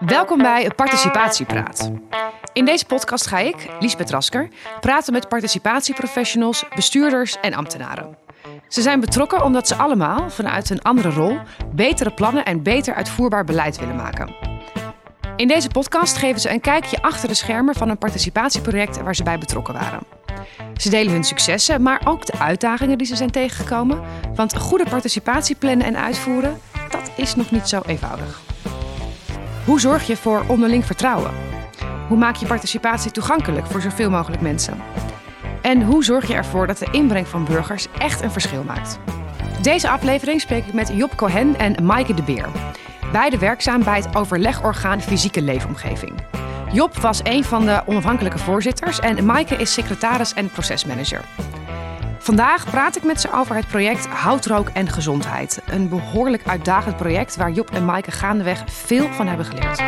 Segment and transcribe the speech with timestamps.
[0.00, 1.90] Welkom bij Participatiepraat.
[2.52, 4.48] In deze podcast ga ik, Liesbeth Rasker,
[4.80, 8.16] praten met participatieprofessionals, bestuurders en ambtenaren.
[8.68, 11.38] Ze zijn betrokken omdat ze allemaal, vanuit een andere rol,
[11.74, 14.34] betere plannen en beter uitvoerbaar beleid willen maken.
[15.36, 19.22] In deze podcast geven ze een kijkje achter de schermen van een participatieproject waar ze
[19.22, 20.00] bij betrokken waren.
[20.76, 24.00] Ze delen hun successen, maar ook de uitdagingen die ze zijn tegengekomen.
[24.34, 28.53] Want goede participatie plannen en uitvoeren, dat is nog niet zo eenvoudig.
[29.64, 31.30] Hoe zorg je voor onderling vertrouwen?
[32.08, 34.82] Hoe maak je participatie toegankelijk voor zoveel mogelijk mensen?
[35.62, 38.98] En hoe zorg je ervoor dat de inbreng van burgers echt een verschil maakt?
[39.62, 42.46] Deze aflevering spreek ik met Job Cohen en Maaike de Beer.
[43.12, 46.12] Beide werkzaam bij het overlegorgaan Fysieke Leefomgeving.
[46.72, 51.20] Job was een van de onafhankelijke voorzitters en Maaike is secretaris en procesmanager.
[52.24, 55.62] Vandaag praat ik met ze over het project Houtrook en Gezondheid.
[55.66, 59.82] Een behoorlijk uitdagend project waar Job en Maaike gaandeweg veel van hebben geleerd.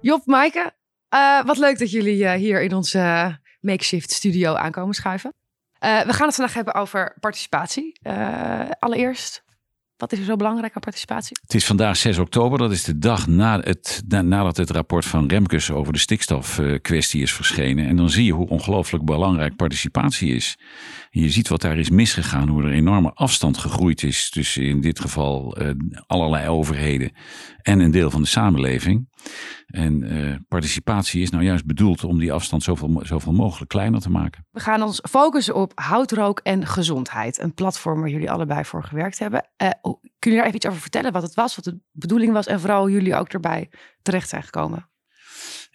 [0.00, 0.72] Job, Maaike,
[1.14, 5.32] uh, wat leuk dat jullie uh, hier in onze makeshift studio aankomen schuiven.
[5.78, 8.00] We gaan het vandaag hebben over participatie.
[8.78, 9.44] allereerst,
[9.96, 11.36] wat is er zo belangrijk aan participatie?
[11.42, 12.58] Het is vandaag 6 oktober.
[12.58, 17.22] Dat is de dag na het, na, nadat het rapport van Remkes over de stikstofkwestie
[17.22, 17.86] is verschenen.
[17.86, 20.58] En dan zie je hoe ongelooflijk belangrijk participatie is.
[21.10, 22.48] je ziet wat daar is misgegaan.
[22.48, 25.70] Hoe er enorme afstand gegroeid is tussen in dit geval uh,
[26.06, 27.12] allerlei overheden
[27.62, 29.08] en een deel van de samenleving.
[29.66, 34.10] En uh, participatie is nou juist bedoeld om die afstand zoveel, zoveel mogelijk kleiner te
[34.10, 34.46] maken.
[34.50, 37.40] We gaan ons focussen op houtrook en gezondheid.
[37.40, 39.48] Een platform waar jullie allebei voor gewerkt hebben.
[39.62, 39.70] Uh,
[40.18, 41.12] kun je daar even iets over vertellen?
[41.12, 43.70] Wat het was, wat de bedoeling was en vooral jullie ook erbij
[44.02, 44.88] terecht zijn gekomen?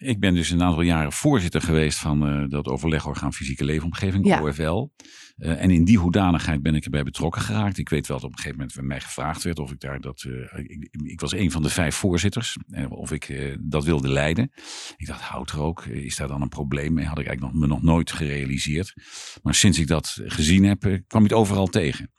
[0.00, 4.42] Ik ben dus een aantal jaren voorzitter geweest van uh, dat overlegorgaan fysieke leefomgeving, ja.
[4.42, 4.88] OFL.
[5.36, 7.78] Uh, en in die hoedanigheid ben ik erbij betrokken geraakt.
[7.78, 10.22] Ik weet wel dat op een gegeven moment mij gevraagd werd of ik daar dat.
[10.22, 12.56] Uh, ik, ik, was een van de vijf voorzitters,
[12.88, 14.52] of ik dat wilde leiden.
[14.96, 17.06] Ik dacht, houtrook, is daar dan een probleem mee?
[17.06, 18.94] Had ik eigenlijk nog, me nog nooit gerealiseerd.
[19.42, 22.10] Maar sinds ik dat gezien heb, kwam ik het overal tegen.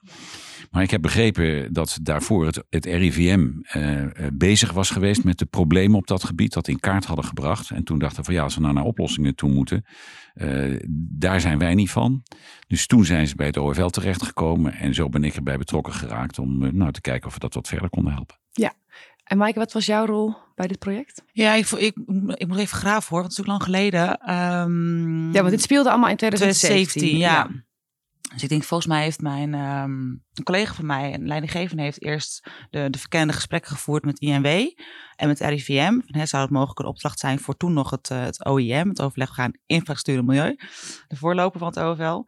[0.72, 5.46] Maar ik heb begrepen dat daarvoor het, het RIVM uh, bezig was geweest met de
[5.46, 7.70] problemen op dat gebied, dat in kaart hadden gebracht.
[7.70, 9.86] En toen dachten van ja, als we nou naar oplossingen toe moeten,
[10.36, 12.24] uh, daar zijn wij niet van.
[12.68, 16.40] Dus toen zijn ze bij het OFL terechtgekomen en zo ben ik erbij betrokken geraakt
[16.40, 18.36] om uh, nou, te kijken of we dat wat verder konden helpen.
[18.52, 18.74] Ja,
[19.24, 21.24] en Maaike, wat was jouw rol bij dit project?
[21.32, 21.98] Ja, ik, ik,
[22.34, 24.10] ik moet even graven hoor, want het is ook lang geleden.
[24.34, 27.02] Um, ja, want dit speelde allemaal in 2017.
[27.02, 27.32] 2017 ja.
[27.34, 27.70] ja.
[28.34, 32.04] Dus ik denk, volgens mij heeft mijn um, een collega van mij, een leidinggevende, heeft
[32.04, 34.46] eerst de, de verkende gesprekken gevoerd met INW
[35.16, 36.00] en met RIVM.
[36.06, 39.02] He, zou het mogelijk een opdracht zijn voor toen nog het, uh, het OIM, het
[39.02, 40.56] overleg gaan infrastructuur en milieu,
[41.08, 42.24] de voorloper van het OVL.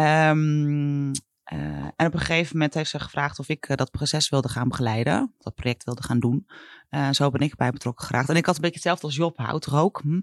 [0.00, 1.10] Um,
[1.52, 1.58] uh,
[1.96, 4.68] en op een gegeven moment heeft ze gevraagd of ik uh, dat proces wilde gaan
[4.68, 6.46] begeleiden, dat project wilde gaan doen.
[6.90, 8.28] Uh, zo ben ik bij betrokken geraakt.
[8.28, 10.00] En ik had een beetje hetzelfde als Job, hout rook.
[10.02, 10.20] Hm.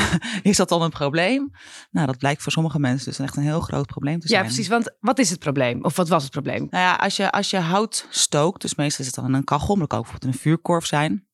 [0.50, 1.50] is dat dan een probleem?
[1.90, 4.40] Nou, dat blijkt voor sommige mensen dus echt een heel groot probleem te zijn.
[4.40, 4.68] Ja, precies.
[4.68, 5.84] Want wat is het probleem?
[5.84, 6.66] Of wat was het probleem?
[6.70, 9.74] Nou ja, als je, als je hout stookt, dus meestal is het dan een kachel,
[9.74, 11.26] maar dat kan ook bijvoorbeeld een vuurkorf zijn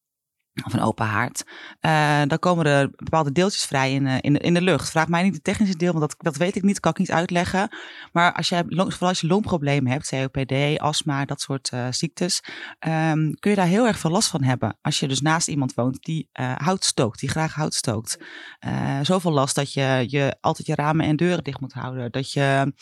[0.64, 1.44] of een open haard,
[1.80, 4.90] uh, dan komen er bepaalde deeltjes vrij in, uh, in, in de lucht.
[4.90, 7.12] Vraag mij niet het technische deel, want dat, dat weet ik niet, kan ik niet
[7.12, 7.76] uitleggen.
[8.12, 12.42] Maar als je, vooral als je longproblemen hebt, COPD, astma, dat soort uh, ziektes,
[12.80, 14.78] um, kun je daar heel erg veel last van hebben.
[14.82, 18.18] Als je dus naast iemand woont die hout stookt, die graag hout stookt.
[19.02, 22.12] zoveel last dat je, je altijd je ramen en deuren dicht moet houden.
[22.12, 22.72] Dat je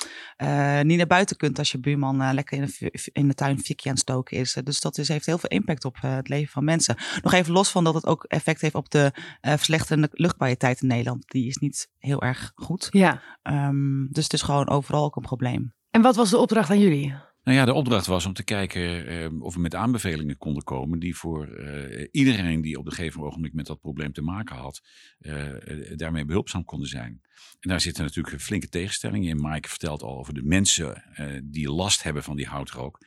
[0.83, 3.95] niet naar buiten kunt als je buurman lekker in de, in de tuin fikje aan
[3.95, 4.57] het stoken is.
[4.65, 6.97] Dus dat is, heeft heel veel impact op het leven van mensen.
[7.23, 10.88] Nog even los van dat het ook effect heeft op de uh, verslechterende luchtkwaliteit in
[10.88, 11.28] Nederland.
[11.28, 12.88] Die is niet heel erg goed.
[12.91, 13.22] Ja.
[13.43, 15.75] Um, dus het is gewoon overal ook een probleem.
[15.91, 17.15] En wat was de opdracht aan jullie?
[17.43, 20.98] Nou ja, de opdracht was om te kijken uh, of we met aanbevelingen konden komen
[20.98, 24.81] die voor uh, iedereen die op een gegeven ogenblik met dat probleem te maken had,
[25.19, 27.21] uh, daarmee behulpzaam konden zijn.
[27.60, 29.48] En daar zitten natuurlijk flinke tegenstellingen in.
[29.48, 31.03] Mike vertelt al over de mensen
[31.44, 32.98] die last hebben van die houtrook.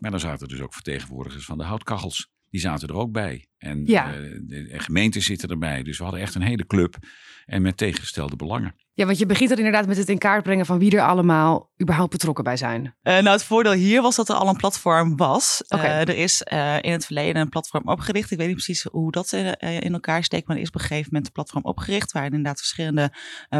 [0.00, 3.46] Maar dan zaten dus ook vertegenwoordigers van de houtkachels die zaten er ook bij.
[3.58, 4.14] En ja.
[4.14, 5.82] uh, de, gemeenten zitten erbij.
[5.82, 6.96] Dus we hadden echt een hele club
[7.44, 8.74] en met tegengestelde belangen.
[8.92, 11.70] Ja, want je begint er inderdaad met het in kaart brengen van wie er allemaal
[11.82, 12.84] überhaupt betrokken bij zijn.
[12.84, 15.64] Uh, nou, het voordeel hier was dat er al een platform was.
[15.68, 15.86] Okay.
[15.86, 18.30] Uh, er is uh, in het verleden een platform opgericht.
[18.30, 21.06] Ik weet niet precies hoe dat in elkaar steekt, maar er is op een gegeven
[21.06, 23.12] moment een platform opgericht waar inderdaad verschillende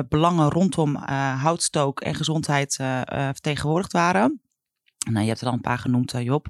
[0.08, 0.97] belangen rondom
[1.37, 2.75] houtstook en gezondheid
[3.08, 4.44] vertegenwoordigd waren.
[5.05, 6.47] Nou, je hebt er al een paar genoemd, Job.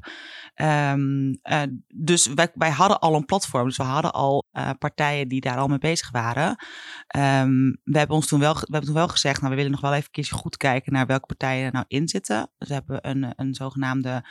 [0.55, 1.62] Um, uh,
[1.95, 3.67] dus wij, hadden al een platform.
[3.67, 6.49] Dus we hadden al uh, partijen die daar al mee bezig waren.
[7.17, 9.81] Um, we hebben ons toen wel, we hebben toen wel gezegd, nou, we willen nog
[9.81, 12.51] wel even goed kijken naar welke partijen er nou in zitten.
[12.59, 14.25] Dus we hebben een, een zogenaamde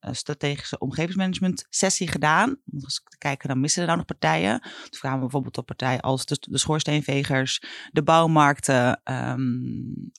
[0.00, 2.48] strategische omgevingsmanagement sessie gedaan.
[2.48, 4.60] Om eens te kijken, dan missen er nou nog partijen.
[4.60, 9.00] Toen kwamen we bijvoorbeeld op partijen als de, de schoorsteenvegers, de bouwmarkten.
[9.04, 10.12] Um,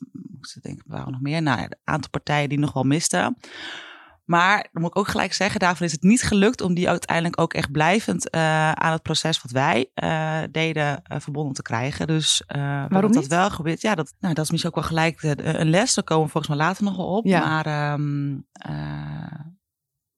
[0.55, 1.41] ik denk, waren nog meer?
[1.41, 3.10] Nou, een aantal partijen die nog wel misten.
[4.25, 7.41] Maar dan moet ik ook gelijk zeggen, daarvoor is het niet gelukt om die uiteindelijk
[7.41, 12.07] ook echt blijvend uh, aan het proces wat wij uh, deden uh, verbonden te krijgen.
[12.07, 12.43] Dus
[12.89, 13.81] waarom dat wel gebeurt?
[13.81, 15.93] Ja, dat, nou, dat is misschien ook wel gelijk een les.
[15.93, 17.25] Daar komen we volgens mij later nog wel op.
[17.25, 17.39] Ja.
[17.39, 18.47] Maar um,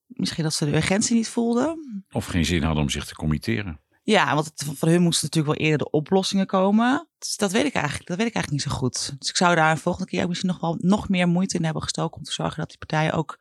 [0.07, 2.03] misschien dat ze de urgentie niet voelden.
[2.11, 3.81] Of geen zin hadden om zich te committeren.
[4.03, 7.07] Ja, want het, van hun moesten natuurlijk wel eerder de oplossingen komen.
[7.17, 9.15] Dus dat weet ik eigenlijk, dat weet ik eigenlijk niet zo goed.
[9.19, 11.81] Dus ik zou daar een volgende keer misschien nog wel nog meer moeite in hebben
[11.81, 13.39] gestoken om te zorgen dat die partijen ook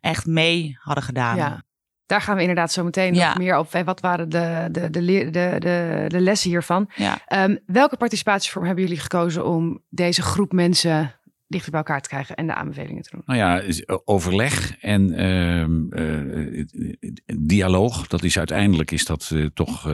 [0.00, 1.36] echt mee hadden gedaan.
[1.36, 1.62] Ja.
[2.06, 3.72] Daar gaan we inderdaad zo meteen nog meer op.
[3.84, 6.90] Wat waren de, de, de, de, de, de lessen hiervan?
[6.94, 7.44] Ja.
[7.44, 12.36] Um, welke participatievorm hebben jullie gekozen om deze groep mensen dichter bij elkaar te krijgen
[12.36, 13.22] en de aanbevelingen te doen?
[13.26, 13.62] Nou ja,
[14.04, 16.64] overleg en uh,
[17.36, 18.06] dialoog.
[18.06, 19.84] Dat is uiteindelijk is dat uh, toch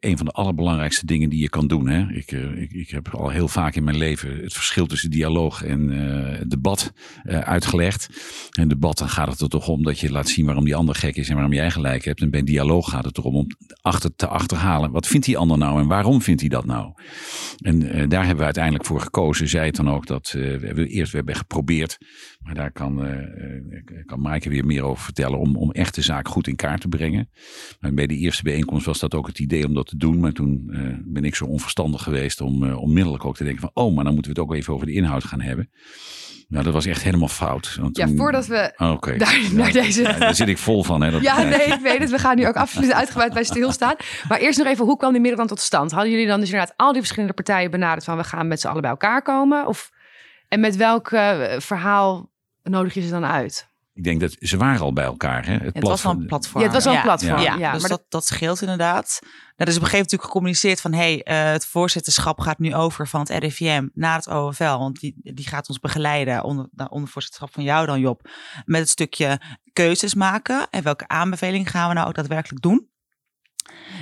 [0.00, 1.88] een van de allerbelangrijkste dingen die je kan doen.
[1.88, 2.08] Hè?
[2.12, 5.88] Ik, ik, ik, heb al heel vaak in mijn leven het verschil tussen dialoog en
[6.48, 6.92] debat
[7.24, 8.08] uitgelegd.
[8.50, 10.94] En debat dan gaat het er toch om dat je laat zien waarom die ander
[10.94, 12.20] gek is en waarom jij gelijk hebt.
[12.20, 13.46] En bij dialoog gaat het erom om
[13.80, 14.90] achter te achterhalen.
[14.90, 16.92] Wat vindt die ander nou en waarom vindt hij dat nou?
[17.58, 19.48] En daar hebben we uiteindelijk voor gekozen.
[19.48, 21.98] Zij het dan ook dat we eerst we hebben geprobeerd.
[22.40, 25.38] Maar daar kan, uh, kan Maaike weer meer over vertellen.
[25.38, 27.30] Om, om echt de zaak goed in kaart te brengen.
[27.80, 30.20] Maar bij de eerste bijeenkomst was dat ook het idee om dat te doen.
[30.20, 33.70] Maar toen uh, ben ik zo onverstandig geweest om uh, onmiddellijk ook te denken van...
[33.84, 35.70] Oh, maar dan moeten we het ook even over de inhoud gaan hebben.
[36.50, 37.76] Nou, dat was echt helemaal fout.
[37.80, 39.18] Want ja, voordat we oh, okay.
[39.24, 40.02] daar, naar deze...
[40.02, 41.02] Ja, daar zit ik vol van.
[41.02, 42.10] Hè, dat ja, nee, ik weet het.
[42.10, 43.94] We gaan nu ook absoluut uitgebreid bij stilstaan.
[44.28, 45.90] Maar eerst nog even, hoe kwam die middag dan tot stand?
[45.90, 48.16] Hadden jullie dan dus inderdaad al die verschillende partijen benaderd van...
[48.16, 49.66] we gaan met z'n allen bij elkaar komen?
[49.66, 49.90] Of...
[50.50, 52.30] En met welk uh, verhaal
[52.62, 53.68] nodig je ze dan uit?
[53.94, 55.46] Ik denk dat ze waren al bij elkaar.
[55.46, 55.52] Hè?
[55.52, 56.60] Het, het was al een platform.
[56.60, 57.40] Ja, het was al een platform.
[57.40, 57.72] Ja, ja.
[57.72, 59.18] dus dat, dat scheelt inderdaad.
[59.20, 60.92] Nou, er is op een gegeven moment natuurlijk gecommuniceerd van...
[60.92, 64.78] hey, uh, het voorzitterschap gaat nu over van het RIVM naar het OFL.
[64.78, 68.28] Want die, die gaat ons begeleiden onder, nou, onder voorzitterschap van jou dan Job.
[68.64, 69.40] Met het stukje
[69.72, 70.66] keuzes maken.
[70.70, 72.88] En welke aanbeveling gaan we nou ook daadwerkelijk doen?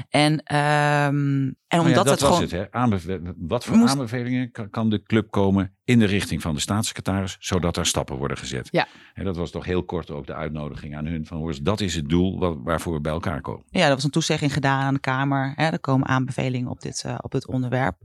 [0.08, 2.40] En, um, en omdat oh ja, dat het was gewoon...
[2.40, 2.70] het, hè?
[2.70, 3.92] Aanbeve wat voor moest...
[3.92, 8.16] aanbevelingen kan, kan, de club komen in de richting van de staatssecretaris, zodat er stappen
[8.16, 8.68] worden gezet?
[8.70, 8.86] Ja.
[9.14, 11.94] En dat was toch heel kort ook de uitnodiging aan hun van, hoor, dat is
[11.94, 13.64] het doel wat, waarvoor we bij elkaar komen.
[13.70, 15.52] Ja, dat was een toezegging gedaan aan de Kamer.
[15.56, 15.68] Hè?
[15.68, 17.96] Er komen aanbevelingen op dit, uh, op dit onderwerp.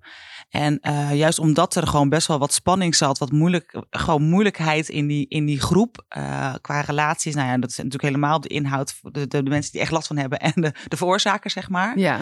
[0.50, 4.90] En uh, juist omdat er gewoon best wel wat spanning zat, wat moeilijk, gewoon moeilijkheid
[4.90, 7.36] in die, in die groep uh, qua relaties.
[7.36, 10.08] Nou ja, dat is natuurlijk helemaal de inhoud, de, de, de mensen die echt last
[10.08, 11.98] van hebben en de, de veroorzakers, zeg maar.
[11.98, 12.20] Ja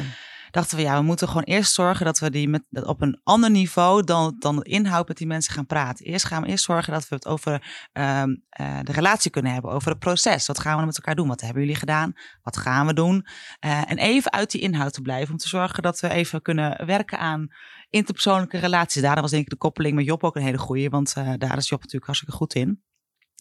[0.51, 3.19] dachten we, ja, we moeten gewoon eerst zorgen dat we die met, dat op een
[3.23, 6.05] ander niveau dan, dan de inhoud met die mensen gaan praten.
[6.05, 7.51] Eerst gaan we eerst zorgen dat we het over
[7.93, 10.47] um, uh, de relatie kunnen hebben, over het proces.
[10.47, 11.27] Wat gaan we met elkaar doen?
[11.27, 12.13] Wat hebben jullie gedaan?
[12.41, 13.25] Wat gaan we doen?
[13.65, 16.85] Uh, en even uit die inhoud te blijven, om te zorgen dat we even kunnen
[16.85, 17.47] werken aan
[17.89, 19.01] interpersoonlijke relaties.
[19.01, 21.57] Daarom was denk ik de koppeling met Job ook een hele goede, want uh, daar
[21.57, 22.81] is Job natuurlijk hartstikke goed in.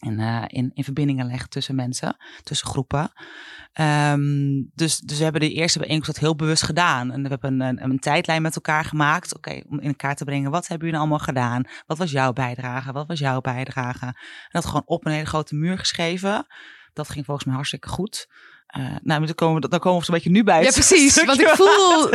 [0.00, 3.12] En uh, in, in verbindingen leggen tussen mensen, tussen groepen.
[3.80, 7.12] Um, dus, dus we hebben de eerste bijeenkomst dat heel bewust gedaan.
[7.12, 9.36] En we hebben een, een, een tijdlijn met elkaar gemaakt.
[9.36, 11.64] Oké, okay, om in kaart te brengen, wat hebben jullie allemaal gedaan?
[11.86, 12.92] Wat was jouw bijdrage?
[12.92, 14.06] Wat was jouw bijdrage?
[14.06, 14.14] En
[14.48, 16.46] dat gewoon op een hele grote muur geschreven.
[16.92, 18.28] Dat ging volgens mij hartstikke goed.
[18.78, 20.62] Uh, nou, dan komen we, dan komen we een beetje nu bij.
[20.62, 21.22] Ja, precies.
[21.24, 22.08] Want ik voel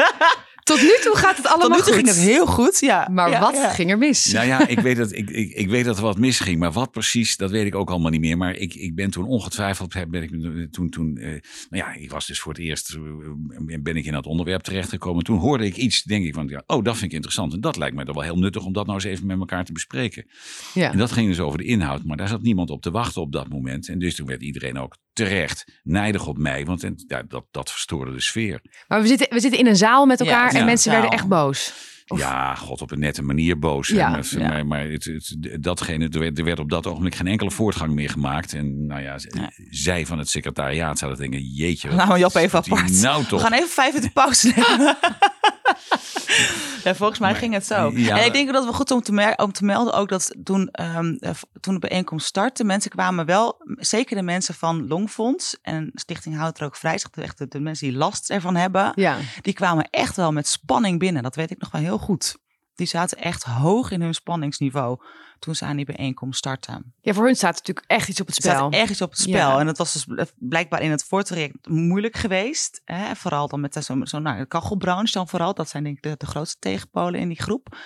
[0.65, 2.03] tot nu toe gaat het allemaal Tot nu toe goed.
[2.03, 3.07] ging het heel goed, ja.
[3.11, 3.69] Maar ja, wat ja.
[3.69, 4.25] ging er mis?
[4.25, 6.59] Nou ja, ik weet, dat, ik, ik, ik weet dat er wat misging.
[6.59, 8.37] Maar wat precies, dat weet ik ook allemaal niet meer.
[8.37, 10.31] Maar ik, ik ben toen ongetwijfeld, ben ik
[10.71, 14.13] toen, toen uh, nou ja, ik was dus voor het eerst, uh, ben ik in
[14.13, 15.23] dat onderwerp terechtgekomen.
[15.23, 17.53] Toen hoorde ik iets, denk ik van, ja, oh, dat vind ik interessant.
[17.53, 19.65] En dat lijkt me toch wel heel nuttig om dat nou eens even met elkaar
[19.65, 20.25] te bespreken.
[20.73, 20.91] Ja.
[20.91, 22.03] En dat ging dus over de inhoud.
[22.03, 23.89] Maar daar zat niemand op te wachten op dat moment.
[23.89, 26.65] En dus toen werd iedereen ook terecht nijdig op mij.
[26.65, 28.61] Want en, ja, dat, dat verstoorde de sfeer.
[28.87, 31.27] Maar we zitten, we zitten in een zaal met elkaar ja, en mensen werden echt
[31.27, 31.73] boos.
[32.07, 32.19] Of...
[32.19, 33.87] Ja, god, op een nette manier boos.
[33.87, 34.47] Ja, maar, ja.
[34.47, 37.93] maar, maar het, het, datgene, er werd, er werd op dat ogenblik geen enkele voortgang
[37.93, 38.53] meer gemaakt.
[38.53, 39.51] En nou ja, Ja.
[39.69, 41.91] zij van het secretariaat zouden denken, jeetje.
[41.91, 43.01] Nou, Job is even apart.
[43.01, 43.41] Nou We toch.
[43.41, 44.97] gaan even vijf minuten pauze nemen.
[46.83, 47.91] ja, volgens mij Maar- ging het zo.
[47.95, 48.17] ja.
[48.19, 50.69] en ik denk dat we goed om te, mer- om te melden ook dat toen,
[50.71, 55.91] ehm, eh, toen de bijeenkomst startte, mensen kwamen wel, zeker de mensen van Longfonds en
[55.93, 59.17] Stichting Houd er ook vrij, echt de, de mensen die last ervan hebben, Ja.
[59.41, 61.23] die kwamen echt wel met spanning binnen.
[61.23, 62.37] Dat weet ik nog wel heel goed.
[62.75, 64.99] Die zaten echt hoog in hun spanningsniveau
[65.39, 66.93] toen ze aan die bijeenkomst startten.
[67.01, 68.51] Ja, voor hun staat natuurlijk echt iets op het spel.
[68.51, 69.59] Er staat echt iets op het spel.
[69.59, 72.81] En dat was dus blijkbaar in het voortraject moeilijk geweest.
[72.85, 73.15] Hè?
[73.15, 75.53] Vooral dan met zo'n zo, nou, kachelbranche dan vooral.
[75.53, 77.77] Dat zijn denk ik de, de grootste tegenpolen in die groep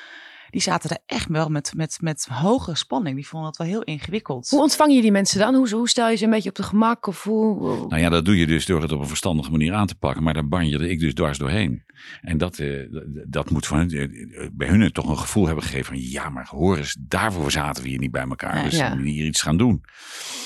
[0.49, 3.15] die zaten er echt wel met, met, met hoge spanning.
[3.15, 4.49] Die vonden het wel heel ingewikkeld.
[4.49, 5.55] Hoe ontvang je die mensen dan?
[5.55, 7.07] Hoe, hoe stel je ze een beetje op de gemak?
[7.07, 9.87] Of hoe, Nou ja, dat doe je dus door het op een verstandige manier aan
[9.87, 10.23] te pakken.
[10.23, 11.83] Maar daar je ik dus dwars doorheen.
[12.21, 12.85] En dat, uh,
[13.27, 14.07] dat moet van, uh,
[14.51, 16.09] bij hun toch een gevoel hebben gegeven van...
[16.09, 18.57] ja, maar hoor eens, daarvoor zaten we hier niet bij elkaar.
[18.57, 18.89] Ja, dus ja.
[18.89, 19.83] we moeten hier iets gaan doen.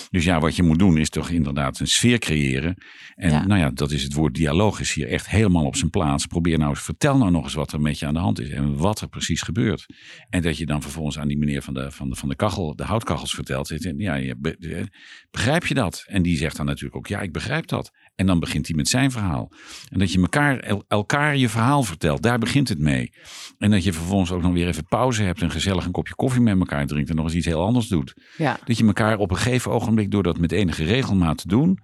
[0.09, 2.75] Dus ja, wat je moet doen is toch inderdaad een sfeer creëren.
[3.15, 6.25] En nou ja, dat is het woord dialoog is hier echt helemaal op zijn plaats.
[6.25, 8.49] Probeer nou eens, vertel nou nog eens wat er met je aan de hand is.
[8.49, 9.85] En wat er precies gebeurt.
[10.29, 12.75] En dat je dan vervolgens aan die meneer van de, van de, van de kachel,
[12.75, 13.73] de houtkachels vertelt.
[13.97, 14.35] Ja, je,
[15.31, 16.03] begrijp je dat?
[16.07, 17.91] En die zegt dan natuurlijk ook, ja, ik begrijp dat.
[18.15, 19.51] En dan begint hij met zijn verhaal.
[19.89, 23.13] En dat je elkaar, elkaar je verhaal vertelt, daar begint het mee.
[23.57, 26.41] En dat je vervolgens ook nog weer even pauze hebt en gezellig een kopje koffie
[26.41, 28.13] met elkaar drinkt en nog eens iets heel anders doet.
[28.37, 28.59] Ja.
[28.65, 31.79] Dat je elkaar op een gegeven ogenblik, door dat met enige regelmaat te doen,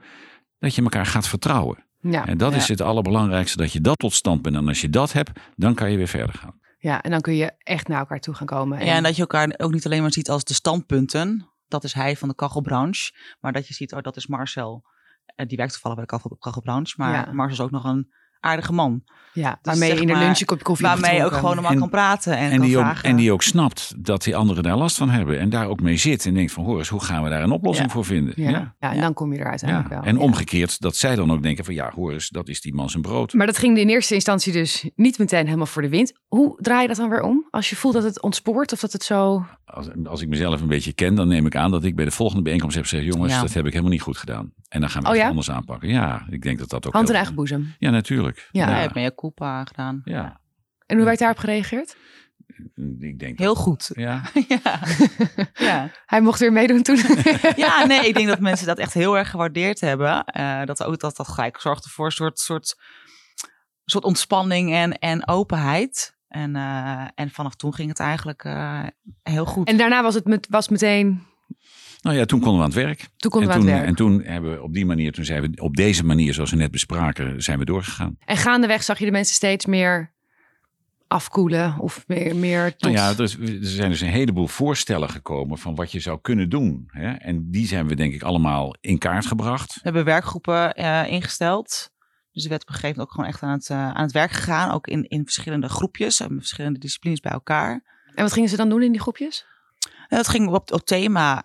[0.60, 1.88] dat je elkaar gaat vertrouwen.
[2.02, 4.56] Ja, en dat is het allerbelangrijkste, dat je dat tot stand bent.
[4.56, 6.59] En als je dat hebt, dan kan je weer verder gaan.
[6.82, 8.80] Ja, en dan kun je echt naar elkaar toe gaan komen.
[8.80, 8.86] En...
[8.86, 11.50] Ja, en dat je elkaar ook niet alleen maar ziet als de standpunten.
[11.68, 13.12] Dat is hij van de kachelbranche.
[13.40, 14.84] Maar dat je ziet, oh, dat is Marcel.
[15.26, 16.94] Eh, die werkt toevallig bij de kachelbranche.
[16.98, 19.04] Maar Marcel is ook nog een aardige man.
[19.34, 21.76] Ja, dus waarmee je in de lunch een kopje koffie Waarmee je ook gewoon normaal
[21.76, 24.98] kan praten en, en die Ook, en die ook snapt dat die anderen daar last
[24.98, 25.40] van hebben.
[25.40, 27.52] En daar ook mee zit en denkt van hoor eens, hoe gaan we daar een
[27.52, 28.34] oplossing voor vinden?
[28.36, 28.76] Ja.
[28.80, 28.94] ja.
[28.94, 30.02] en dan kom je er uiteindelijk wel.
[30.02, 32.90] En omgekeerd dat zij dan ook denken van ja hoor eens, dat is die man
[32.90, 33.34] zijn brood.
[33.34, 36.14] Maar dat ging in eerste instantie dus niet meteen helemaal voor de wind.
[36.28, 37.48] Hoe draai je dat dan weer om?
[37.50, 39.46] Als je voelt dat het ontspoort of dat het zo...
[39.66, 42.12] Als, als ik mezelf een beetje ken, dan neem ik aan dat ik bij de
[42.12, 44.54] volgende bijeenkomst heb gezegd jongens, dat heb ik helemaal niet goed gedaan.
[44.70, 45.90] En dan gaan we oh, anders aanpakken.
[45.90, 46.94] Ja, ik denk dat dat ook...
[46.94, 47.74] Hand in eigen boezem.
[47.80, 48.29] Ja, natuurlijk.
[48.52, 49.02] Ja, ja.
[49.02, 50.02] je Coupa gedaan.
[50.04, 50.42] Ja.
[50.86, 51.96] En hoe werd daarop gereageerd?
[53.00, 53.90] Ik denk Heel goed.
[53.94, 54.22] Ja.
[54.48, 54.80] ja.
[55.68, 55.92] ja.
[56.06, 57.00] Hij mocht weer meedoen toen.
[57.56, 60.24] ja, nee, ik denk dat mensen dat echt heel erg gewaardeerd hebben.
[60.38, 62.76] Uh, dat ook dat dat gelijk zorgde voor een soort, soort,
[63.86, 66.18] soort ontspanning en, en openheid.
[66.28, 68.84] En, uh, en vanaf toen ging het eigenlijk uh,
[69.24, 69.68] heel goed.
[69.68, 71.28] En daarna was het met, was meteen
[72.02, 73.10] nou ja, toen konden we aan het werk.
[73.18, 73.86] Toen konden we aan het werk.
[73.86, 76.58] En toen hebben we op die manier, toen zijn we op deze manier, zoals we
[76.58, 78.18] net bespraken, zijn we doorgegaan.
[78.26, 80.14] En gaandeweg zag je de mensen steeds meer
[81.08, 85.76] afkoelen of meer, meer Nou ja, er, er, zijn dus een heleboel voorstellen gekomen van
[85.76, 86.84] wat je zou kunnen doen.
[86.88, 87.12] Hè?
[87.12, 89.74] En die zijn we denk ik allemaal in kaart gebracht.
[89.74, 91.90] We hebben werkgroepen uh, ingesteld.
[92.32, 94.12] Dus er werd op een gegeven moment ook gewoon echt aan het, uh, aan het
[94.12, 94.72] werk gegaan.
[94.72, 97.84] Ook in, in verschillende groepjes, en verschillende disciplines bij elkaar.
[98.16, 99.46] En wat gingen ze dan doen in die groepjes?
[100.10, 101.44] Het ging op, op thema.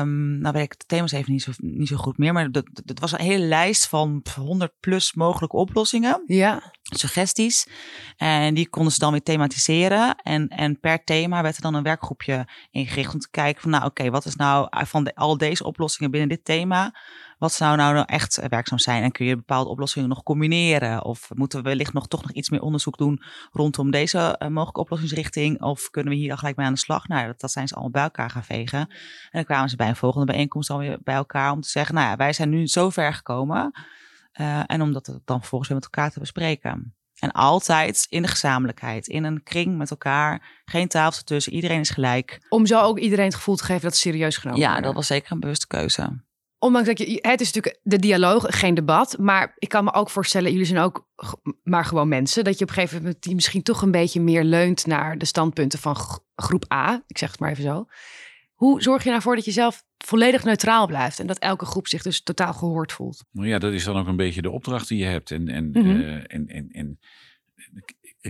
[0.00, 2.32] Um, nou weet ik de thema's even niet zo, niet zo goed meer.
[2.32, 2.48] Maar
[2.84, 6.22] het was een hele lijst van 100 plus mogelijke oplossingen.
[6.26, 6.72] Ja.
[6.82, 7.66] Suggesties.
[8.16, 10.16] En die konden ze dan weer thematiseren.
[10.16, 13.84] En, en per thema werd er dan een werkgroepje ingericht om te kijken van nou
[13.84, 16.94] oké, wat is nou van de, al deze oplossingen binnen dit thema
[17.42, 19.02] wat zou nou, nou echt eh, werkzaam zijn?
[19.02, 21.04] En kun je bepaalde oplossingen nog combineren?
[21.04, 23.22] Of moeten we wellicht nog toch nog iets meer onderzoek doen
[23.52, 25.62] rondom deze uh, mogelijke oplossingsrichting?
[25.62, 27.08] Of kunnen we hier al gelijk mee aan de slag?
[27.08, 28.78] Nou, dat, dat zijn ze allemaal bij elkaar gaan vegen.
[28.78, 28.88] En
[29.30, 32.16] dan kwamen ze bij een volgende bijeenkomst alweer bij elkaar om te zeggen, nou ja,
[32.16, 33.70] wij zijn nu zo ver gekomen.
[34.40, 36.94] Uh, en om dat dan vervolgens weer met elkaar te bespreken.
[37.18, 40.60] En altijd in de gezamenlijkheid, in een kring met elkaar.
[40.64, 42.46] Geen tafel tussen, iedereen is gelijk.
[42.48, 45.06] Om zo ook iedereen het gevoel te geven dat het serieus genomen Ja, dat was
[45.06, 46.22] zeker een bewuste keuze
[46.62, 49.18] ondanks dat je, het is natuurlijk de dialoog, geen debat.
[49.18, 51.08] Maar ik kan me ook voorstellen, jullie zijn ook
[51.62, 52.44] maar gewoon mensen.
[52.44, 55.24] Dat je op een gegeven moment die misschien toch een beetje meer leunt naar de
[55.24, 55.96] standpunten van
[56.34, 57.02] groep A.
[57.06, 57.86] Ik zeg het maar even zo.
[58.54, 61.88] Hoe zorg je nou voor dat je zelf volledig neutraal blijft en dat elke groep
[61.88, 63.24] zich dus totaal gehoord voelt?
[63.30, 65.30] Nou ja, dat is dan ook een beetje de opdracht die je hebt.
[65.30, 66.98] En, en, mm en, en, en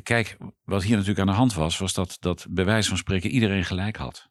[0.02, 3.30] kijk, wat hier natuurlijk aan de hand was, was dat, dat bij wijze van spreken
[3.30, 4.30] iedereen gelijk had.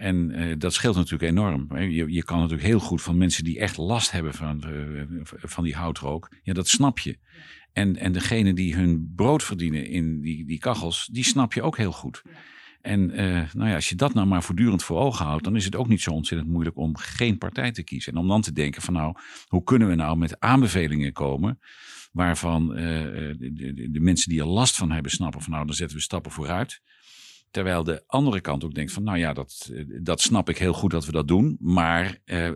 [0.00, 1.78] En uh, dat scheelt natuurlijk enorm.
[1.78, 5.64] Je, je kan natuurlijk heel goed van mensen die echt last hebben van, uh, van
[5.64, 6.32] die houtrook.
[6.42, 7.18] Ja, dat snap je.
[7.72, 11.76] En, en degene die hun brood verdienen in die, die kachels, die snap je ook
[11.76, 12.22] heel goed.
[12.80, 15.64] En uh, nou ja, als je dat nou maar voortdurend voor ogen houdt, dan is
[15.64, 18.12] het ook niet zo ontzettend moeilijk om geen partij te kiezen.
[18.12, 19.14] En om dan te denken van nou,
[19.46, 21.60] hoe kunnen we nou met aanbevelingen komen
[22.12, 25.96] waarvan de, de, de, mensen die er last van hebben snappen van nou, dan zetten
[25.96, 26.80] we stappen vooruit.
[27.50, 30.72] Terwijl de andere kant ook denkt van, nou ja, dat, eh, dat snap ik heel
[30.72, 32.50] goed dat we dat doen, maar eh,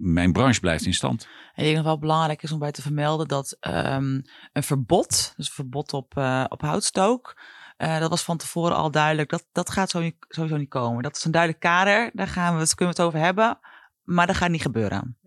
[0.00, 1.22] mijn branche blijft in stand.
[1.24, 5.32] En ik denk nog wel belangrijk is om bij te vermelden dat um, een verbod,
[5.36, 7.40] dus een verbod op, uh, op houtstook,
[7.78, 11.02] uh, dat was van tevoren al duidelijk, dat, dat gaat sowieso niet komen.
[11.02, 13.58] Dat is een duidelijk kader, daar gaan we, kunnen we het over hebben,
[14.02, 15.18] maar dat gaat niet gebeuren.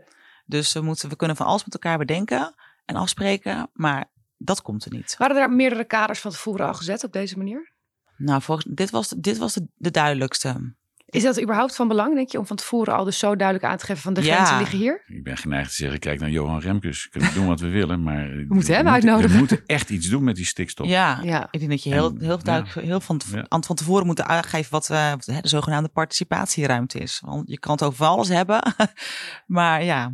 [0.45, 2.55] Dus we, moeten, we kunnen van alles met elkaar bedenken
[2.85, 5.15] en afspreken, maar dat komt er niet.
[5.17, 7.73] Waren er meerdere kaders van tevoren al gezet op deze manier?
[8.17, 10.73] Nou, volgens, dit was, dit was de, de duidelijkste.
[11.13, 13.77] Is dat überhaupt van belang, denk je, om van tevoren al dus zo duidelijk aan
[13.77, 15.03] te geven van de grenzen liggen hier?
[15.07, 17.03] Ik ben geneigd te zeggen, kijk naar Johan Remkes.
[17.03, 19.31] We kunnen doen wat we willen, maar we moeten hem uitnodigen.
[19.31, 20.87] We moeten echt iets doen met die stikstof.
[20.87, 21.47] Ja, ja.
[21.51, 23.45] ik denk dat je heel, heel duidelijk heel van, ja.
[23.49, 27.21] van tevoren moet aangeven wat uh, de zogenaamde participatieruimte is.
[27.25, 28.75] Want je kan het over alles hebben,
[29.45, 30.13] maar ja,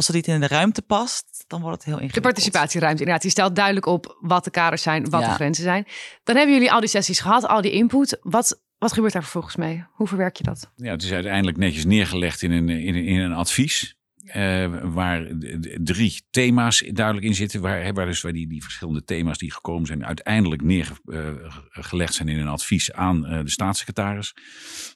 [0.00, 2.24] als het niet in de ruimte past, dan wordt het heel ingewikkeld.
[2.24, 3.22] De participatieruimte, inderdaad.
[3.22, 5.86] Die stelt duidelijk op wat de kaders zijn, wat de grenzen zijn.
[6.24, 8.18] Dan hebben jullie al die sessies gehad, al die input.
[8.20, 9.84] Wat, wat gebeurt daar vervolgens mee?
[9.92, 10.70] Hoe verwerk je dat?
[10.76, 13.96] Ja, het is uiteindelijk netjes neergelegd in een, in, in een advies.
[14.24, 15.26] Uh, waar
[15.82, 17.60] drie thema's duidelijk in zitten.
[17.60, 22.38] Waar, waar, dus, waar die, die verschillende thema's die gekomen zijn, uiteindelijk neergelegd zijn in
[22.38, 24.34] een advies aan uh, de staatssecretaris.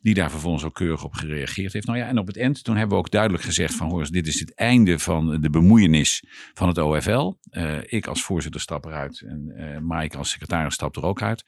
[0.03, 1.87] Die daar vervolgens ook keurig op gereageerd heeft.
[1.87, 4.27] Nou ja, en op het eind, toen hebben we ook duidelijk gezegd: van hoor, dit
[4.27, 7.33] is het einde van de bemoeienis van het OFL.
[7.51, 9.53] Uh, ik als voorzitter stap eruit en
[9.87, 11.45] Mike als secretaris stapt er ook uit.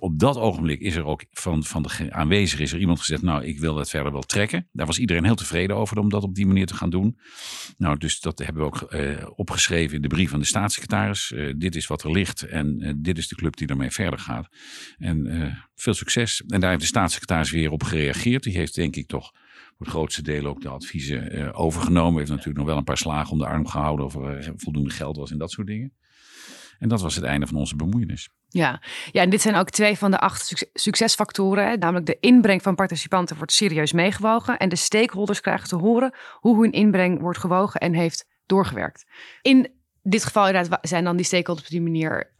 [0.00, 3.44] Op dat ogenblik is er ook van, van de aanwezigen is er iemand gezegd: Nou,
[3.44, 4.68] ik wil dat verder wel trekken.
[4.72, 7.09] Daar was iedereen heel tevreden over om dat op die manier te gaan doen.
[7.76, 11.30] Nou, dus dat hebben we ook uh, opgeschreven in de brief van de staatssecretaris.
[11.30, 14.18] Uh, dit is wat er ligt en uh, dit is de club die daarmee verder
[14.18, 14.48] gaat.
[14.98, 15.28] En
[15.74, 16.42] veel succes.
[16.46, 18.42] En daar heeft de staatssecretaris weer op gereageerd.
[18.42, 19.32] Die heeft denk ik toch
[19.76, 22.18] voor het grootste deel ook de adviezen overgenomen.
[22.18, 25.16] Heeft natuurlijk nog wel een paar slagen om de arm gehouden of er voldoende geld
[25.16, 25.92] was en dat soort dingen.
[26.80, 28.28] En dat was het einde van onze bemoeienis.
[28.48, 28.82] Ja.
[29.12, 31.68] ja, en dit zijn ook twee van de acht succesfactoren.
[31.68, 31.76] Hè?
[31.76, 34.58] Namelijk de inbreng van participanten wordt serieus meegewogen.
[34.58, 39.06] En de stakeholders krijgen te horen hoe hun inbreng wordt gewogen en heeft doorgewerkt.
[39.42, 39.72] In
[40.02, 42.32] dit geval inderdaad zijn dan die stakeholders op die manier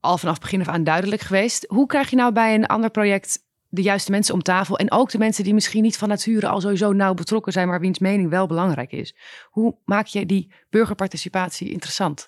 [0.00, 1.64] al vanaf begin af aan duidelijk geweest.
[1.68, 5.10] Hoe krijg je nou bij een ander project de juiste mensen om tafel en ook
[5.10, 8.30] de mensen die misschien niet van nature al sowieso nauw betrokken zijn, maar wiens mening
[8.30, 9.16] wel belangrijk is?
[9.50, 12.24] Hoe maak je die burgerparticipatie interessant?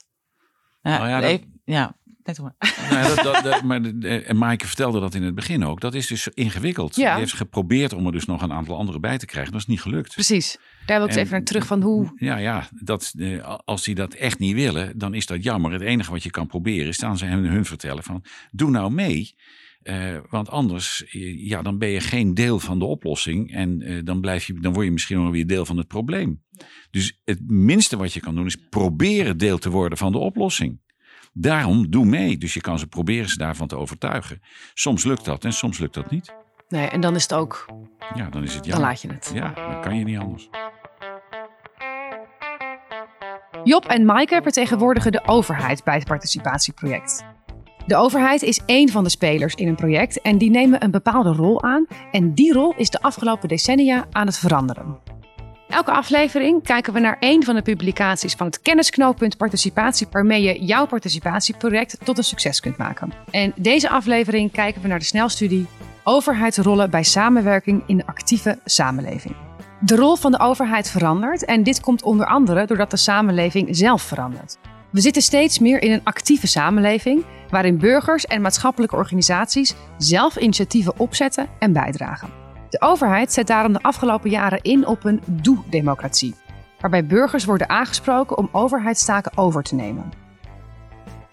[0.82, 1.40] Ja, nou ja, dat...
[1.66, 1.96] ja
[2.26, 2.54] net hoor.
[2.90, 5.80] Nou, dat, dat, dat, maar en Maaike vertelde dat in het begin ook.
[5.80, 6.96] Dat is dus ingewikkeld.
[6.96, 7.11] Ja.
[7.11, 9.52] Die heeft geprobeerd om er dus nog een aantal andere bij te krijgen.
[9.52, 10.14] Dat is niet gelukt.
[10.14, 10.58] Precies.
[10.87, 12.12] Daar wil ik even naar terug van hoe.
[12.16, 15.73] Ja, ja dat, eh, als die dat echt niet willen, dan is dat jammer.
[15.73, 19.35] Het enige wat je kan proberen is dan ze hun vertellen van doe nou mee.
[19.82, 21.04] Uh, want anders
[21.37, 23.52] ja, dan ben je geen deel van de oplossing.
[23.52, 26.42] En uh, dan, blijf je, dan word je misschien nog weer deel van het probleem.
[26.90, 30.80] Dus het minste wat je kan doen is proberen deel te worden van de oplossing.
[31.38, 32.38] Daarom doe mee.
[32.38, 34.40] Dus je kan ze proberen ze daarvan te overtuigen.
[34.75, 36.35] Soms lukt dat en soms lukt dat niet.
[36.68, 37.66] Nee, en dan is het ook.
[38.14, 38.83] Ja, dan is het jammer.
[38.83, 39.31] Dan laat je het.
[39.35, 40.49] Ja, dan kan je niet anders.
[43.64, 47.25] Job en Maaike vertegenwoordigen de overheid bij het participatieproject.
[47.87, 51.33] De overheid is één van de spelers in een project en die nemen een bepaalde
[51.33, 51.87] rol aan.
[52.11, 54.99] En die rol is de afgelopen decennia aan het veranderen.
[55.68, 60.64] Elke aflevering kijken we naar één van de publicaties van het kennisknooppunt participatie, waarmee je
[60.64, 63.12] jouw participatieproject tot een succes kunt maken.
[63.31, 65.66] En deze aflevering kijken we naar de snelstudie
[66.09, 69.37] Overheidsrollen bij samenwerking in de actieve samenleving.
[69.81, 74.02] De rol van de overheid verandert en dit komt onder andere doordat de samenleving zelf
[74.02, 74.59] verandert.
[74.90, 80.98] We zitten steeds meer in een actieve samenleving waarin burgers en maatschappelijke organisaties zelf initiatieven
[80.98, 82.45] opzetten en bijdragen.
[82.68, 86.35] De overheid zet daarom de afgelopen jaren in op een doe-democratie,
[86.81, 90.12] waarbij burgers worden aangesproken om overheidstaken over te nemen.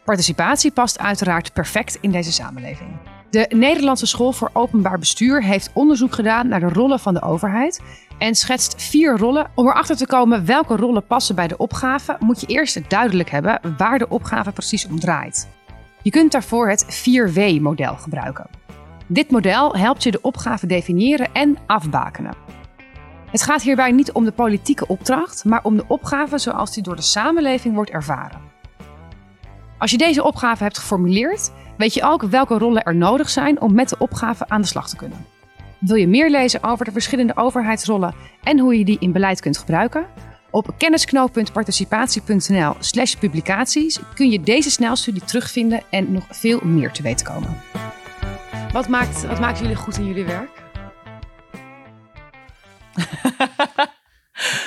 [0.04, 2.90] Participatie past uiteraard perfect in deze samenleving.
[3.30, 7.82] De Nederlandse School voor Openbaar Bestuur heeft onderzoek gedaan naar de rollen van de overheid
[8.18, 9.52] en schetst vier rollen.
[9.56, 13.60] Om erachter te komen welke rollen passen bij de opgave, moet je eerst duidelijk hebben
[13.78, 15.48] waar de opgave precies om draait.
[16.02, 18.63] Je kunt daarvoor het 4W-model gebruiken.
[19.08, 22.34] Dit model helpt je de opgave definiëren en afbakenen.
[23.32, 26.96] Het gaat hierbij niet om de politieke opdracht, maar om de opgave zoals die door
[26.96, 28.42] de samenleving wordt ervaren.
[29.78, 33.74] Als je deze opgave hebt geformuleerd, weet je ook welke rollen er nodig zijn om
[33.74, 35.26] met de opgave aan de slag te kunnen.
[35.80, 38.14] Wil je meer lezen over de verschillende overheidsrollen
[38.44, 40.06] en hoe je die in beleid kunt gebruiken?
[40.52, 47.73] Op kennisknoop.participatie.nl/slash publicaties kun je deze snelstudie terugvinden en nog veel meer te weten komen.
[48.74, 50.64] Wat maakt, wat maakt jullie goed in jullie werk?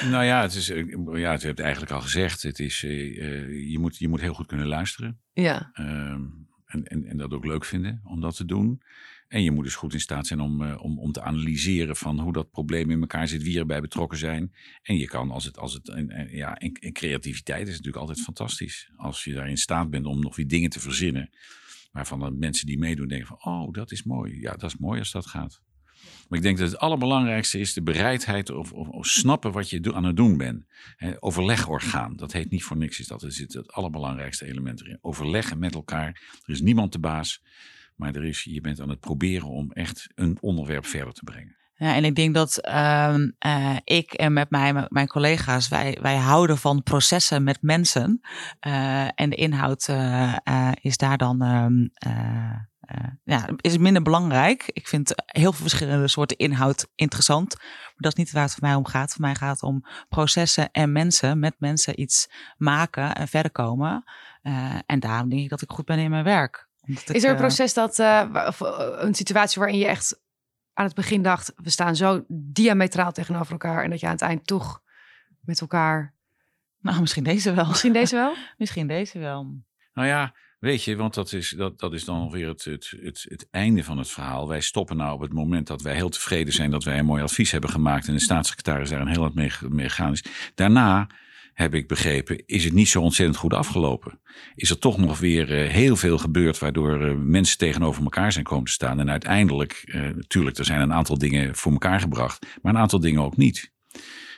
[0.13, 0.67] nou ja, het is,
[1.13, 2.43] ja, het hebt eigenlijk al gezegd.
[2.43, 5.21] Het is, uh, je, moet, je moet heel goed kunnen luisteren.
[5.33, 5.71] Ja.
[5.75, 8.83] Uh, en, en, en dat ook leuk vinden om dat te doen.
[9.29, 12.21] En je moet dus goed in staat zijn om, uh, om, om te analyseren van
[12.21, 14.53] hoe dat probleem in elkaar zit, wie erbij betrokken zijn.
[14.83, 18.21] En je kan, als het, als het en, ja, en, en creativiteit is natuurlijk altijd
[18.21, 18.91] fantastisch.
[18.97, 21.31] Als je daarin staat bent om nog weer dingen te verzinnen
[21.97, 24.41] Waarvan de mensen die meedoen denken van, oh, dat is mooi.
[24.41, 25.61] Ja, dat is mooi als dat gaat.
[26.29, 30.05] Maar ik denk dat het allerbelangrijkste is de bereidheid of, of, snappen wat je aan
[30.05, 30.65] het doen bent.
[31.19, 34.99] overlegorgaan, dat heet niet voor niks, is dat er zit het allerbelangrijkste element erin.
[35.01, 36.09] Overleggen met elkaar.
[36.43, 37.43] Er is niemand de baas.
[37.95, 41.57] Maar er is, je bent aan het proberen om echt een onderwerp verder te brengen.
[41.79, 46.17] Ja, en ik denk dat ehm, eh, ik en met mij, mijn collega's, wij, wij
[46.17, 48.21] houden van processen met mensen.
[48.67, 50.35] Uh, en de inhoud uh,
[50.81, 51.91] is daar dan um,
[53.25, 54.71] ja, is minder belangrijk.
[54.73, 57.55] Ik vind heel veel verschillende soorten inhoud interessant.
[57.59, 59.13] Maar dat is niet waar het voor mij om gaat.
[59.13, 64.05] Voor mij gaat het om processen en mensen, met mensen iets maken en verder komen.
[64.87, 66.69] en daarom denk ik dat ik goed ben in mijn werk.
[67.07, 67.99] is er een proces dat,
[68.47, 68.61] of
[68.99, 70.25] een situatie waarin je echt
[70.77, 74.23] aan het begin dacht, we staan zo diametraal tegenover elkaar en dat je aan het
[74.23, 74.83] eind toch
[75.41, 76.15] met elkaar.
[76.81, 77.67] Nou, misschien deze wel.
[77.67, 78.35] Misschien deze wel?
[78.59, 79.63] misschien deze wel.
[79.93, 83.27] Nou ja, weet je, want dat is, dat, dat is dan alweer het, het, het,
[83.29, 84.49] het einde van het verhaal.
[84.49, 87.23] Wij stoppen nou op het moment dat wij heel tevreden zijn dat wij een mooi
[87.23, 90.25] advies hebben gemaakt en de staatssecretaris daar een heel wat mee, mee gegaan is.
[90.55, 91.09] Daarna
[91.57, 94.21] heb ik begrepen, is het niet zo ontzettend goed afgelopen.
[94.55, 98.45] Is er toch nog weer uh, heel veel gebeurd waardoor uh, mensen tegenover elkaar zijn
[98.45, 99.01] komen te staan.
[99.01, 99.83] En uiteindelijk,
[100.17, 103.73] natuurlijk, er zijn een aantal dingen voor elkaar gebracht, maar een aantal dingen ook niet.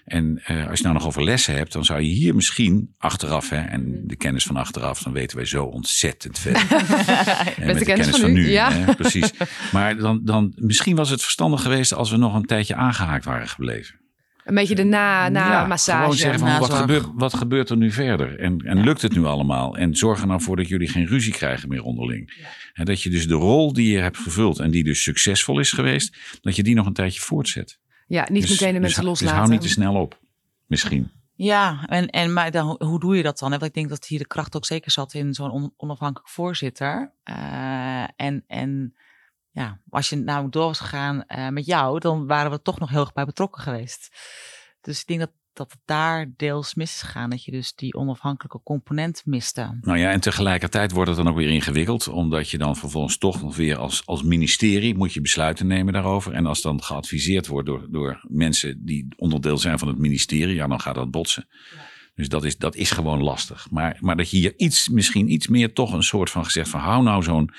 [0.05, 3.61] En als je nou nog over lessen hebt, dan zou je hier misschien achteraf, hè,
[3.61, 6.53] en de kennis van achteraf, dan weten wij zo ontzettend veel.
[6.63, 8.51] met, met de, kennis, van, nu.
[8.51, 8.73] ja.
[8.73, 9.33] Hè, precies.
[9.73, 13.49] Maar dan, dan, misschien was het verstandig geweest als we nog een tijdje aangehaakt waren
[13.49, 13.99] gebleven.
[14.49, 16.01] Een beetje de na, na ja, massage.
[16.01, 18.39] Gewoon zeggen van, wat, gebeurt, wat gebeurt er nu verder?
[18.39, 19.77] En, en lukt het nu allemaal?
[19.77, 22.47] En zorg er nou voor dat jullie geen ruzie krijgen meer onderling.
[22.73, 25.73] En dat je dus de rol die je hebt gevuld en die dus succesvol is
[25.73, 27.79] geweest, dat je die nog een tijdje voortzet.
[28.07, 29.37] Ja, niet dus, meteen de mensen dus, loslaten.
[29.37, 30.21] Dus hou niet te snel op,
[30.67, 31.11] misschien.
[31.35, 33.51] Ja, en, en maar dan, hoe doe je dat dan?
[33.51, 37.13] Want ik denk dat hier de kracht ook zeker zat in zo'n onafhankelijk voorzitter.
[37.31, 38.95] Uh, en, en
[39.59, 42.91] ja, als je nou door was gegaan uh, met jou, dan waren we toch nog
[42.91, 44.09] heel erg bij betrokken geweest.
[44.81, 47.31] Dus ik denk dat, dat het daar deels mis is gegaan.
[47.31, 49.79] Dat je dus die onafhankelijke component miste.
[49.81, 52.09] Nou ja, en tegelijkertijd wordt het dan ook weer ingewikkeld.
[52.09, 56.33] Omdat je dan vervolgens toch nog weer als, als ministerie moet je besluiten nemen daarover.
[56.33, 60.67] En als dan geadviseerd wordt door, door mensen die onderdeel zijn van het ministerie, ja,
[60.67, 61.49] dan gaat dat botsen.
[61.49, 61.81] Ja.
[62.15, 63.71] Dus dat is, dat is gewoon lastig.
[63.71, 66.81] Maar, maar dat je hier iets, misschien iets meer toch een soort van gezegd van
[66.81, 67.51] hou nou zo'n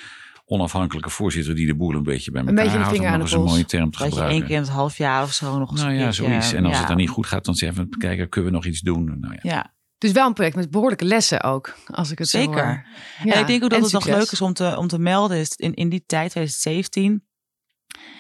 [0.50, 3.34] onafhankelijke voorzitter die de boel een beetje bij elkaar een beetje houdt.
[3.34, 4.38] Om een mooie term te dat gebruiken.
[4.38, 6.54] één keer in het half jaar of zo nog Nou ja, zoiets.
[6.54, 8.82] En als het dan niet goed gaat, dan zeggen we, kijken, kunnen we nog iets
[8.82, 9.18] doen?
[9.20, 9.40] Nou ja.
[9.42, 9.74] ja.
[9.98, 12.86] Dus wel een project met behoorlijke lessen ook, als ik het Zeker.
[13.18, 15.00] Zo ja, en ik denk ook dat het nog leuk is om te, om te
[15.00, 17.24] melden, is in, in die tijd, 2017,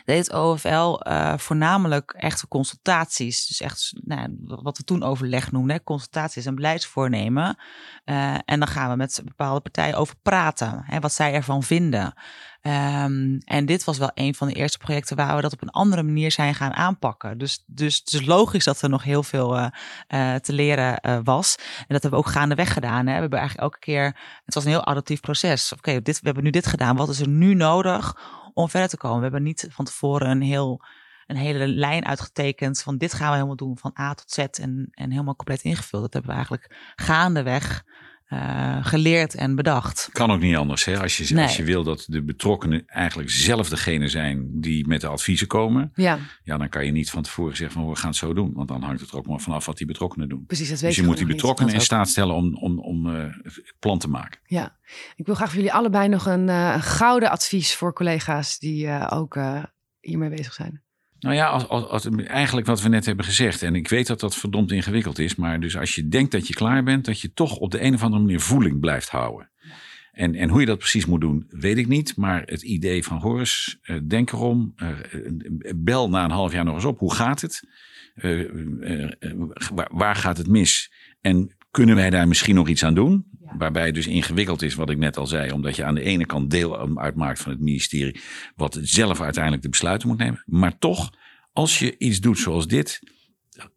[0.05, 3.47] deed het OFL uh, voornamelijk echte consultaties.
[3.47, 7.58] Dus echt nou, wat we toen overleg noemden, consultaties en beleidsvoornemen.
[8.05, 12.13] Uh, en dan gaan we met bepaalde partijen over praten, hè, wat zij ervan vinden.
[12.62, 15.69] Um, en dit was wel een van de eerste projecten waar we dat op een
[15.69, 17.38] andere manier zijn gaan aanpakken.
[17.38, 21.55] Dus, dus, dus logisch dat er nog heel veel uh, te leren was.
[21.58, 23.05] En dat hebben we ook gaandeweg gedaan.
[23.08, 23.13] Hè.
[23.13, 25.73] We hebben eigenlijk elke keer, het was een heel adaptief proces.
[25.73, 26.95] Oké, we hebben nu dit gedaan.
[26.95, 28.15] Wat is er nu nodig
[28.59, 29.17] om verder te komen.
[29.17, 30.85] We hebben niet van tevoren een, heel,
[31.27, 34.87] een hele lijn uitgetekend van dit gaan we helemaal doen van A tot Z en,
[34.91, 36.01] en helemaal compleet ingevuld.
[36.01, 37.83] Dat hebben we eigenlijk gaandeweg
[38.33, 40.09] uh, geleerd en bedacht.
[40.11, 40.85] Kan ook niet anders.
[40.85, 40.99] Hè?
[40.99, 45.07] Als, je, als je wil dat de betrokkenen eigenlijk zelf degene zijn die met de
[45.07, 45.91] adviezen komen.
[45.95, 46.19] Ja.
[46.43, 48.53] ja, dan kan je niet van tevoren zeggen van we gaan het zo doen.
[48.53, 50.45] Want dan hangt het er ook maar vanaf wat die betrokkenen doen.
[50.45, 53.23] Precies, dat weet dus je moet die betrokkenen in staat stellen om, om, om uh,
[53.43, 54.39] het plan te maken.
[54.45, 54.77] Ja,
[55.15, 59.09] ik wil graag voor jullie allebei nog een, uh, een gouden advies voor collega's die
[59.09, 59.39] ook
[59.99, 60.83] hiermee bezig zijn.
[61.19, 61.67] Nou ja,
[62.27, 63.62] eigenlijk wat we net hebben gezegd.
[63.62, 65.36] En ik weet dat dat verdomd ingewikkeld is.
[65.36, 67.93] Maar dus als je denkt dat je klaar bent, dat je toch op de een
[67.93, 69.49] of andere manier voeling blijft houden.
[70.12, 72.15] En, en hoe je dat precies moet doen, weet ik niet.
[72.17, 74.73] Maar het idee van Horus, uh, denk erom.
[74.77, 74.89] Uh,
[75.75, 76.99] bel na een half jaar nog eens op.
[76.99, 77.63] Hoe gaat het?
[79.91, 80.91] Waar, gaat het mis?
[81.21, 83.25] En kunnen wij daar misschien nog iets aan doen?
[83.58, 86.25] Waarbij het dus ingewikkeld is, wat ik net al zei, omdat je aan de ene
[86.25, 88.19] kant deel uitmaakt van het ministerie,
[88.55, 90.43] wat zelf uiteindelijk de besluiten moet nemen.
[90.45, 91.10] Maar toch,
[91.53, 92.99] als je iets doet zoals dit,